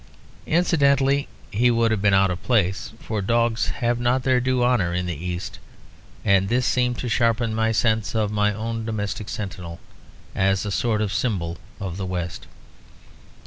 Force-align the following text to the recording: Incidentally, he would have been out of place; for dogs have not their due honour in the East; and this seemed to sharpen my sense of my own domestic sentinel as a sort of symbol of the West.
Incidentally, 0.47 1.27
he 1.51 1.69
would 1.69 1.91
have 1.91 2.01
been 2.01 2.11
out 2.11 2.31
of 2.31 2.41
place; 2.41 2.91
for 2.99 3.21
dogs 3.21 3.67
have 3.67 3.99
not 3.99 4.23
their 4.23 4.39
due 4.39 4.63
honour 4.63 4.95
in 4.95 5.05
the 5.05 5.13
East; 5.13 5.59
and 6.25 6.49
this 6.49 6.65
seemed 6.65 6.97
to 6.97 7.07
sharpen 7.07 7.53
my 7.53 7.71
sense 7.71 8.15
of 8.15 8.31
my 8.31 8.51
own 8.51 8.83
domestic 8.83 9.29
sentinel 9.29 9.79
as 10.33 10.65
a 10.65 10.71
sort 10.71 11.03
of 11.03 11.13
symbol 11.13 11.59
of 11.79 11.97
the 11.97 12.05
West. 12.07 12.47